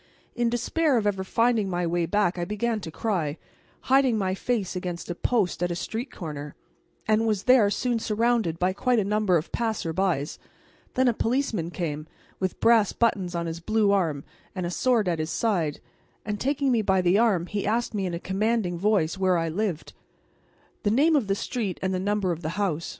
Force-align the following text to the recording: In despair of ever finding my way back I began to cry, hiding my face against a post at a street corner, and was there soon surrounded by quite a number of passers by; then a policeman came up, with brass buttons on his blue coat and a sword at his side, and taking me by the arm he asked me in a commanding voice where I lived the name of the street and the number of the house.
In 0.33 0.49
despair 0.49 0.97
of 0.97 1.05
ever 1.05 1.23
finding 1.23 1.69
my 1.69 1.85
way 1.85 2.07
back 2.07 2.39
I 2.39 2.43
began 2.43 2.79
to 2.79 2.89
cry, 2.89 3.37
hiding 3.81 4.17
my 4.17 4.33
face 4.33 4.75
against 4.75 5.11
a 5.11 5.13
post 5.13 5.61
at 5.61 5.69
a 5.69 5.75
street 5.75 6.11
corner, 6.11 6.55
and 7.07 7.27
was 7.27 7.43
there 7.43 7.69
soon 7.69 7.99
surrounded 7.99 8.57
by 8.57 8.73
quite 8.73 8.97
a 8.97 9.03
number 9.03 9.37
of 9.37 9.51
passers 9.51 9.93
by; 9.93 10.25
then 10.95 11.07
a 11.07 11.13
policeman 11.13 11.69
came 11.69 12.07
up, 12.09 12.39
with 12.39 12.59
brass 12.59 12.93
buttons 12.93 13.35
on 13.35 13.45
his 13.45 13.59
blue 13.59 13.89
coat 13.89 14.23
and 14.55 14.65
a 14.65 14.71
sword 14.71 15.07
at 15.07 15.19
his 15.19 15.29
side, 15.29 15.79
and 16.25 16.39
taking 16.39 16.71
me 16.71 16.81
by 16.81 16.99
the 17.01 17.19
arm 17.19 17.45
he 17.45 17.67
asked 17.67 17.93
me 17.93 18.07
in 18.07 18.15
a 18.15 18.19
commanding 18.19 18.79
voice 18.79 19.19
where 19.19 19.37
I 19.37 19.49
lived 19.49 19.93
the 20.81 20.89
name 20.89 21.15
of 21.15 21.27
the 21.27 21.35
street 21.35 21.77
and 21.83 21.93
the 21.93 21.99
number 21.99 22.31
of 22.31 22.41
the 22.41 22.57
house. 22.57 22.89